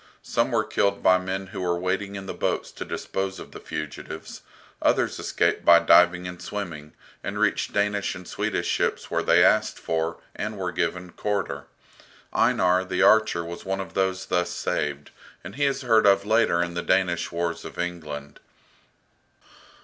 Some 0.23 0.49
were 0.51 0.63
killed 0.63 1.03
by 1.03 1.19
men 1.19 1.45
who 1.45 1.61
were 1.61 1.77
waiting 1.77 2.15
in 2.15 2.25
boats 2.25 2.71
to 2.71 2.83
dispose 2.85 3.37
of 3.39 3.51
the 3.51 3.59
fugitives, 3.59 4.41
others 4.81 5.19
escaped 5.19 5.63
by 5.63 5.77
diving 5.77 6.27
and 6.27 6.41
swimming, 6.41 6.93
and 7.23 7.37
reached 7.37 7.71
Danish 7.71 8.15
and 8.15 8.27
Swedish 8.27 8.65
ships 8.65 9.11
where 9.11 9.21
they 9.21 9.43
asked 9.43 9.77
for, 9.77 10.17
and 10.35 10.57
were 10.57 10.71
given, 10.71 11.11
quarter. 11.11 11.67
Einar, 12.33 12.83
the 12.83 13.03
archer, 13.03 13.45
was 13.45 13.63
one 13.63 13.79
of 13.79 13.93
those 13.93 14.25
thus 14.25 14.49
saved, 14.49 15.11
and 15.43 15.53
he 15.53 15.65
is 15.67 15.83
heard 15.83 16.07
of 16.07 16.25
later 16.25 16.63
in 16.63 16.73
the 16.73 16.81
Danish 16.81 17.31
wars 17.31 17.63
of 17.63 17.77
England. 17.77 18.39